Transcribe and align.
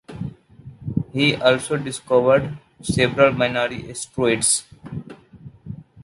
He 1.13 1.35
also 1.35 1.77
discovered 1.77 2.57
several 2.81 3.33
binary 3.33 3.87
asteroids. 3.87 4.65